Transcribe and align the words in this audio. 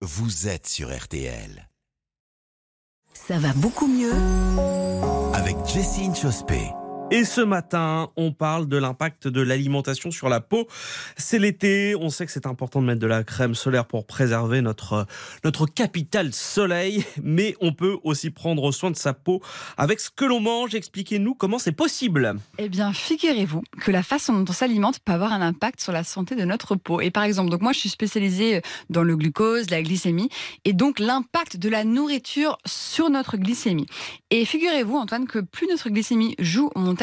vous 0.00 0.46
êtes 0.46 0.68
sur 0.68 0.96
RTL. 0.96 1.68
Ça 3.14 3.38
va 3.38 3.52
beaucoup 3.54 3.88
mieux 3.88 4.14
Avec 5.34 5.56
Jessine 5.66 6.14
Chospé. 6.14 6.70
Et 7.10 7.24
ce 7.24 7.40
matin, 7.40 8.10
on 8.16 8.32
parle 8.32 8.68
de 8.68 8.76
l'impact 8.76 9.28
de 9.28 9.40
l'alimentation 9.40 10.10
sur 10.10 10.28
la 10.28 10.42
peau. 10.42 10.68
C'est 11.16 11.38
l'été, 11.38 11.96
on 11.98 12.10
sait 12.10 12.26
que 12.26 12.32
c'est 12.32 12.46
important 12.46 12.82
de 12.82 12.86
mettre 12.86 13.00
de 13.00 13.06
la 13.06 13.24
crème 13.24 13.54
solaire 13.54 13.86
pour 13.86 14.06
préserver 14.06 14.60
notre, 14.60 15.06
notre 15.42 15.64
capital 15.64 16.34
soleil, 16.34 17.06
mais 17.22 17.56
on 17.62 17.72
peut 17.72 17.96
aussi 18.04 18.28
prendre 18.28 18.70
soin 18.72 18.90
de 18.90 18.96
sa 18.96 19.14
peau 19.14 19.40
avec 19.78 20.00
ce 20.00 20.10
que 20.10 20.26
l'on 20.26 20.40
mange. 20.40 20.74
Expliquez-nous 20.74 21.34
comment 21.34 21.58
c'est 21.58 21.72
possible. 21.72 22.34
Eh 22.58 22.68
bien, 22.68 22.92
figurez-vous 22.92 23.62
que 23.80 23.90
la 23.90 24.02
façon 24.02 24.34
dont 24.34 24.44
on 24.46 24.52
s'alimente 24.52 24.98
peut 25.00 25.12
avoir 25.12 25.32
un 25.32 25.40
impact 25.40 25.80
sur 25.80 25.92
la 25.92 26.04
santé 26.04 26.34
de 26.34 26.44
notre 26.44 26.76
peau. 26.76 27.00
Et 27.00 27.10
par 27.10 27.22
exemple, 27.22 27.48
donc 27.48 27.62
moi, 27.62 27.72
je 27.72 27.78
suis 27.78 27.88
spécialisée 27.88 28.60
dans 28.90 29.02
le 29.02 29.16
glucose, 29.16 29.70
la 29.70 29.82
glycémie, 29.82 30.28
et 30.66 30.74
donc 30.74 30.98
l'impact 30.98 31.56
de 31.56 31.70
la 31.70 31.84
nourriture 31.84 32.58
sur 32.66 33.08
notre 33.08 33.38
glycémie. 33.38 33.86
Et 34.28 34.44
figurez-vous, 34.44 34.96
Antoine, 34.96 35.26
que 35.26 35.38
plus 35.38 35.68
notre 35.68 35.88
glycémie 35.88 36.34
joue 36.38 36.70
en 36.74 36.97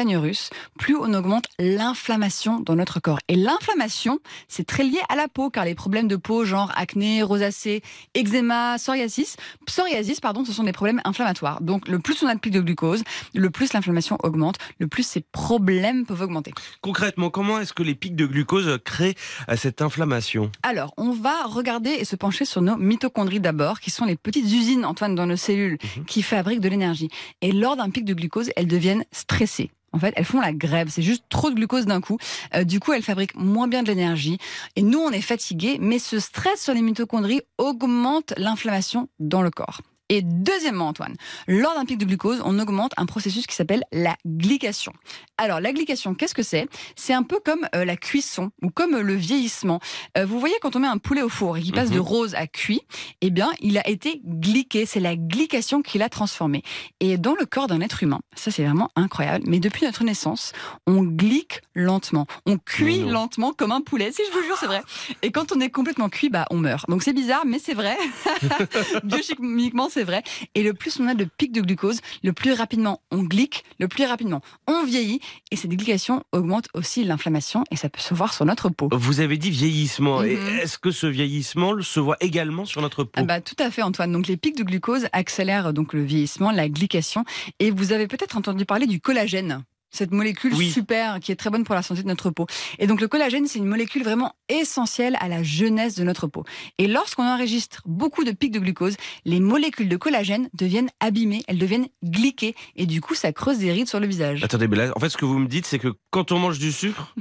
plus 0.77 0.95
on 0.95 1.13
augmente 1.13 1.45
l'inflammation 1.59 2.59
dans 2.59 2.75
notre 2.75 2.99
corps. 2.99 3.19
Et 3.27 3.35
l'inflammation, 3.35 4.19
c'est 4.47 4.65
très 4.65 4.83
lié 4.83 4.99
à 5.09 5.15
la 5.15 5.27
peau, 5.27 5.49
car 5.49 5.65
les 5.65 5.75
problèmes 5.75 6.07
de 6.07 6.15
peau, 6.15 6.45
genre 6.45 6.71
acné, 6.75 7.23
rosacée, 7.23 7.81
eczéma, 8.13 8.75
psoriasis, 8.77 9.37
psoriasis, 9.65 10.19
pardon, 10.19 10.43
ce 10.45 10.51
sont 10.51 10.63
des 10.63 10.73
problèmes 10.73 11.01
inflammatoires. 11.05 11.61
Donc, 11.61 11.87
le 11.87 11.99
plus 11.99 12.21
on 12.23 12.27
a 12.27 12.35
de 12.35 12.39
pic 12.39 12.51
de 12.51 12.59
glucose, 12.61 13.03
le 13.33 13.49
plus 13.49 13.73
l'inflammation 13.73 14.17
augmente, 14.23 14.57
le 14.79 14.87
plus 14.87 15.03
ces 15.05 15.21
problèmes 15.21 16.05
peuvent 16.05 16.21
augmenter. 16.21 16.53
Concrètement, 16.81 17.29
comment 17.29 17.59
est-ce 17.59 17.73
que 17.73 17.83
les 17.83 17.95
pics 17.95 18.15
de 18.15 18.25
glucose 18.25 18.79
créent 18.83 19.15
euh, 19.49 19.55
cette 19.55 19.81
inflammation? 19.81 20.51
Alors, 20.63 20.93
on 20.97 21.11
va 21.11 21.43
regarder 21.45 21.91
et 21.91 22.05
se 22.05 22.15
pencher 22.15 22.45
sur 22.45 22.61
nos 22.61 22.75
mitochondries 22.77 23.39
d'abord, 23.39 23.79
qui 23.79 23.91
sont 23.91 24.05
les 24.05 24.15
petites 24.17 24.45
usines, 24.45 24.85
Antoine, 24.85 25.15
dans 25.15 25.25
nos 25.25 25.37
cellules, 25.37 25.77
Mhm. 25.97 26.05
qui 26.05 26.21
fabriquent 26.21 26.61
de 26.61 26.69
l'énergie. 26.69 27.09
Et 27.41 27.51
lors 27.51 27.75
d'un 27.75 27.89
pic 27.89 28.05
de 28.05 28.13
glucose, 28.13 28.51
elles 28.55 28.67
deviennent 28.67 29.05
stressées. 29.11 29.71
En 29.95 29.99
fait, 29.99 30.13
elles 30.17 30.25
font 30.25 30.41
la 30.41 30.51
grève. 30.51 30.89
C'est 30.89 31.01
juste 31.01 31.23
trop 31.29 31.49
de 31.49 31.55
glucose 31.55 31.85
d'un 31.85 32.01
coup. 32.01 32.17
Euh, 32.53 32.65
du 32.65 32.81
coup, 32.81 32.91
elles 32.91 33.01
fabriquent 33.01 33.35
moins 33.35 33.69
bien 33.69 33.81
de 33.81 33.87
l'énergie. 33.87 34.37
Et 34.75 34.81
nous, 34.81 34.99
on 34.99 35.11
est 35.11 35.21
fatigués. 35.21 35.77
Mais 35.79 35.99
ce 35.99 36.19
stress 36.19 36.61
sur 36.61 36.73
les 36.73 36.81
mitochondries 36.81 37.41
augmente 37.57 38.33
l'inflammation 38.37 39.07
dans 39.19 39.41
le 39.41 39.51
corps. 39.51 39.79
Et 40.09 40.21
deuxièmement, 40.21 40.87
Antoine, 40.89 41.15
lors 41.47 41.73
d'un 41.75 41.85
pic 41.85 41.97
de 41.97 42.05
glucose, 42.05 42.41
on 42.45 42.59
augmente 42.59 42.91
un 42.97 43.05
processus 43.07 43.47
qui 43.47 43.55
s'appelle 43.55 43.83
la 43.91 44.15
glycation. 44.25 44.93
Alors, 45.37 45.59
la 45.59 45.73
glycation, 45.73 46.13
qu'est-ce 46.13 46.35
que 46.35 46.43
c'est? 46.43 46.67
C'est 46.95 47.13
un 47.13 47.23
peu 47.23 47.39
comme 47.43 47.67
euh, 47.75 47.85
la 47.85 47.97
cuisson 47.97 48.51
ou 48.61 48.69
comme 48.69 48.93
euh, 48.95 49.01
le 49.01 49.15
vieillissement. 49.15 49.79
Euh, 50.17 50.25
vous 50.25 50.39
voyez, 50.39 50.55
quand 50.61 50.75
on 50.75 50.79
met 50.79 50.87
un 50.87 50.99
poulet 50.99 51.23
au 51.23 51.29
four 51.29 51.57
et 51.57 51.61
qu'il 51.61 51.73
passe 51.73 51.89
Mhm. 51.89 51.95
de 51.95 51.99
rose 51.99 52.35
à 52.35 52.45
cuit, 52.45 52.81
eh 53.21 53.31
bien, 53.31 53.49
il 53.61 53.77
a 53.79 53.87
été 53.89 54.21
glyqué. 54.23 54.85
C'est 54.85 54.99
la 54.99 55.15
glycation 55.15 55.81
qui 55.81 55.97
l'a 55.97 56.07
transformé. 56.09 56.61
Et 56.99 57.17
dans 57.17 57.33
le 57.33 57.45
corps 57.45 57.67
d'un 57.67 57.81
être 57.81 58.03
humain, 58.03 58.21
ça 58.35 58.51
c'est 58.51 58.63
vraiment 58.63 58.89
incroyable, 58.95 59.45
mais 59.47 59.59
depuis 59.59 59.85
notre 59.85 60.03
naissance, 60.03 60.53
on 60.87 61.01
glyque 61.03 61.61
lentement. 61.73 62.27
On 62.45 62.57
cuit 62.57 62.99
non. 62.99 63.09
lentement 63.09 63.53
comme 63.53 63.71
un 63.71 63.81
poulet. 63.81 64.11
Si 64.11 64.21
je 64.27 64.31
vous 64.37 64.43
jure, 64.43 64.57
c'est 64.57 64.67
vrai. 64.67 64.83
Et 65.23 65.31
quand 65.31 65.51
on 65.51 65.59
est 65.59 65.69
complètement 65.69 66.09
cuit, 66.09 66.29
bah, 66.29 66.45
on 66.51 66.57
meurt. 66.57 66.87
Donc 66.89 67.01
c'est 67.03 67.13
bizarre, 67.13 67.43
mais 67.45 67.57
c'est 67.59 67.73
vrai. 67.73 67.97
Biochimiquement, 69.03 69.89
c'est 69.95 70.03
vrai. 70.03 70.23
Et 70.55 70.63
le 70.63 70.73
plus 70.73 70.99
on 70.99 71.07
a 71.07 71.13
de 71.13 71.23
pics 71.23 71.53
de 71.53 71.61
glucose, 71.61 72.01
le 72.21 72.33
plus 72.33 72.51
rapidement 72.51 73.01
on 73.11 73.23
glyque, 73.23 73.63
le 73.79 73.87
plus 73.87 74.05
rapidement 74.05 74.41
on 74.67 74.83
vieillit. 74.83 75.21
Et 75.51 75.55
cette 75.55 75.71
glycation 75.71 76.23
augmente 76.33 76.67
aussi 76.73 77.05
l'inflammation 77.05 77.63
et 77.71 77.77
ça 77.77 77.87
peut 77.87 78.01
se 78.01 78.13
voir 78.13 78.33
sur 78.33 78.43
notre 78.43 78.67
peau. 78.67 78.89
Vous 78.91 79.21
avez 79.21 79.37
dit 79.37 79.51
vieillissement. 79.51 80.19
Mhm. 80.19 80.59
est-ce 80.61 80.77
que 80.77 80.91
ce 80.91 81.07
vieillissement 81.07 81.81
se 81.81 82.01
voit 82.01 82.17
également 82.19 82.65
sur 82.65 82.81
notre 82.81 83.05
peau? 83.05 83.11
Ah 83.15 83.23
bah, 83.23 83.39
tout 83.39 83.55
à 83.57 83.71
fait 83.71 83.83
Antoine. 83.83 84.11
Donc 84.11 84.27
les 84.27 84.35
pics 84.35 84.57
de 84.57 84.63
glucose 84.63 85.07
accélèrent 85.13 85.71
donc 85.71 85.93
le 85.93 86.03
vieillissement, 86.03 86.51
la 86.51 86.67
glycation 86.67 87.23
et 87.59 87.71
vous 87.71 87.93
avez 87.93 88.07
peut-être 88.07 88.35
entendu 88.35 88.65
parler 88.65 88.87
du 88.87 88.99
collagène. 88.99 89.63
Cette 89.95 90.11
molécule 90.11 90.53
Oui. 90.53 90.69
super 90.71 91.21
qui 91.21 91.31
est 91.31 91.35
très 91.37 91.49
bonne 91.49 91.63
pour 91.63 91.73
la 91.73 91.81
santé 91.81 92.03
de 92.03 92.07
notre 92.07 92.29
peau. 92.29 92.47
Et 92.79 92.85
donc 92.87 92.99
le 92.99 93.07
collagène, 93.07 93.47
c'est 93.47 93.59
une 93.59 93.65
molécule 93.65 94.03
vraiment 94.03 94.33
essentielle 94.49 95.15
à 95.21 95.29
la 95.29 95.41
jeunesse 95.41 95.95
de 95.95 96.03
notre 96.03 96.27
peau. 96.27 96.43
Et 96.77 96.87
lorsqu'on 96.87 97.23
enregistre 97.23 97.81
beaucoup 97.85 98.25
de 98.25 98.31
pics 98.31 98.51
de 98.51 98.59
glucose, 98.59 98.97
les 99.23 99.39
molécules 99.39 99.87
de 99.87 99.95
collagène 99.95 100.49
deviennent 100.53 100.89
abîmées, 100.99 101.43
elles 101.47 101.57
deviennent 101.59 101.87
glyquées 102.03 102.55
et 102.75 102.85
du 102.85 102.99
coup 102.99 103.15
ça 103.15 103.31
creuse 103.31 103.59
des 103.59 103.71
rides 103.71 103.87
sur 103.87 104.01
le 104.01 104.07
visage. 104.07 104.43
Attendez, 104.43 104.67
mais 104.67 104.75
là, 104.75 104.91
en 104.95 104.99
fait, 104.99 105.07
ce 105.09 105.15
que 105.17 105.23
vous 105.25 105.39
me 105.39 105.47
dites, 105.47 105.65
c'est 105.65 105.79
que 105.79 105.93
quand 106.11 106.33
on 106.33 106.39
mange 106.39 106.59
du 106.59 106.73
sucre, 106.73 107.15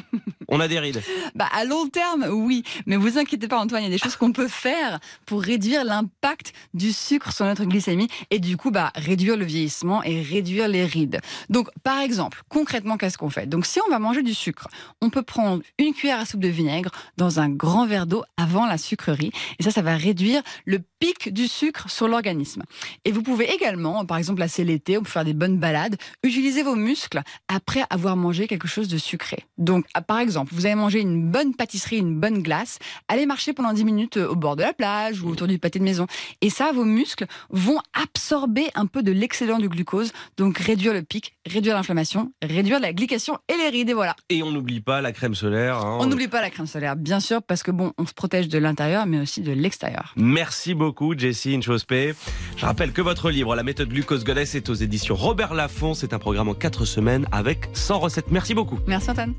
on 0.54 0.60
a 0.60 0.68
des 0.68 0.78
rides. 0.78 1.02
Bah, 1.34 1.48
à 1.52 1.64
long 1.64 1.88
terme, 1.88 2.26
oui. 2.30 2.62
Mais 2.86 2.96
vous 2.96 3.18
inquiétez 3.18 3.48
pas, 3.48 3.58
Antoine, 3.58 3.82
il 3.82 3.86
y 3.86 3.88
a 3.88 3.90
des 3.90 3.98
choses 3.98 4.16
qu'on 4.16 4.32
peut 4.32 4.48
faire 4.48 5.00
pour 5.26 5.42
réduire 5.42 5.84
l'impact 5.84 6.52
du 6.74 6.92
sucre 6.92 7.32
sur 7.32 7.44
notre 7.44 7.64
glycémie 7.64 8.08
et 8.30 8.38
du 8.38 8.56
coup, 8.56 8.70
bah, 8.70 8.92
réduire 8.94 9.36
le 9.36 9.44
vieillissement 9.44 10.02
et 10.04 10.22
réduire 10.22 10.68
les 10.68 10.84
rides. 10.84 11.20
Donc, 11.50 11.68
par 11.82 11.98
exemple, 11.98 12.42
concrètement, 12.48 12.96
qu'est-ce 12.96 13.18
qu'on 13.18 13.30
fait? 13.30 13.48
Donc, 13.48 13.66
si 13.66 13.80
on 13.84 13.90
va 13.90 13.98
manger 13.98 14.22
du 14.22 14.34
sucre, 14.34 14.68
on 15.00 15.10
peut 15.10 15.22
prendre 15.22 15.62
une 15.78 15.92
cuillère 15.92 16.20
à 16.20 16.24
soupe 16.24 16.40
de 16.40 16.48
vinaigre 16.48 16.90
dans 17.16 17.40
un 17.40 17.48
grand 17.48 17.86
verre 17.86 18.06
d'eau 18.06 18.24
avant 18.36 18.66
la 18.66 18.78
sucrerie. 18.78 19.32
Et 19.58 19.64
ça, 19.64 19.72
ça 19.72 19.82
va 19.82 19.96
réduire 19.96 20.42
le 20.64 20.78
pic 21.04 21.34
du 21.34 21.48
sucre 21.48 21.90
sur 21.90 22.08
l'organisme. 22.08 22.62
Et 23.04 23.12
vous 23.12 23.22
pouvez 23.22 23.52
également, 23.52 24.06
par 24.06 24.16
exemple, 24.16 24.40
là, 24.40 24.48
c'est 24.48 24.64
l'été, 24.64 24.96
on 24.96 25.02
peut 25.02 25.10
faire 25.10 25.24
des 25.26 25.34
bonnes 25.34 25.58
balades, 25.58 25.96
utiliser 26.22 26.62
vos 26.62 26.76
muscles 26.76 27.20
après 27.48 27.82
avoir 27.90 28.16
mangé 28.16 28.46
quelque 28.46 28.66
chose 28.66 28.88
de 28.88 28.96
sucré. 28.96 29.44
Donc, 29.58 29.84
ah, 29.92 30.00
par 30.00 30.18
exemple, 30.18 30.54
vous 30.54 30.64
avez 30.64 30.74
mangé 30.76 31.00
une 31.00 31.30
bonne 31.30 31.54
pâtisserie, 31.54 31.98
une 31.98 32.18
bonne 32.18 32.42
glace, 32.42 32.78
allez 33.08 33.26
marcher 33.26 33.52
pendant 33.52 33.74
10 33.74 33.84
minutes 33.84 34.16
euh, 34.16 34.28
au 34.28 34.34
bord 34.34 34.56
de 34.56 34.62
la 34.62 34.72
plage 34.72 35.20
ou 35.20 35.28
autour 35.28 35.46
du 35.46 35.58
pâté 35.58 35.78
de 35.78 35.84
maison. 35.84 36.06
Et 36.40 36.48
ça, 36.48 36.72
vos 36.72 36.84
muscles 36.86 37.26
vont 37.50 37.80
absorber 37.92 38.68
un 38.74 38.86
peu 38.86 39.02
de 39.02 39.12
l'excédent 39.12 39.58
du 39.58 39.68
glucose, 39.68 40.10
donc 40.38 40.56
réduire 40.56 40.94
le 40.94 41.02
pic, 41.02 41.36
réduire 41.44 41.74
l'inflammation, 41.74 42.32
réduire 42.40 42.80
la 42.80 42.94
glycation 42.94 43.36
et 43.48 43.56
les 43.58 43.68
rides. 43.68 43.90
Et 43.90 43.94
voilà. 43.94 44.16
Et 44.30 44.42
on 44.42 44.50
n'oublie 44.50 44.80
pas 44.80 45.02
la 45.02 45.12
crème 45.12 45.34
solaire. 45.34 45.76
hein. 45.76 45.98
On 46.00 46.06
n'oublie 46.06 46.28
pas 46.28 46.40
la 46.40 46.48
crème 46.48 46.66
solaire, 46.66 46.96
bien 46.96 47.20
sûr, 47.20 47.42
parce 47.42 47.62
que 47.62 47.70
bon, 47.70 47.92
on 47.98 48.06
se 48.06 48.14
protège 48.14 48.48
de 48.48 48.56
l'intérieur, 48.56 49.04
mais 49.04 49.18
aussi 49.20 49.42
de 49.42 49.52
l'extérieur. 49.52 50.14
Merci 50.16 50.72
beaucoup, 50.94 51.18
Jessie 51.18 51.56
Inchospé. 51.56 52.14
Je 52.56 52.64
rappelle 52.64 52.92
que 52.92 53.02
votre 53.02 53.28
livre, 53.28 53.56
La 53.56 53.64
méthode 53.64 53.88
glucose 53.88 54.22
goddess, 54.22 54.54
est 54.54 54.68
aux 54.68 54.74
éditions 54.74 55.16
Robert 55.16 55.52
Laffont. 55.52 55.92
C'est 55.92 56.14
un 56.14 56.20
programme 56.20 56.48
en 56.48 56.54
4 56.54 56.84
semaines 56.84 57.26
avec 57.32 57.68
100 57.72 57.98
recettes. 57.98 58.30
Merci 58.30 58.54
beaucoup. 58.54 58.78
Merci 58.86 59.10
Antoine. 59.10 59.34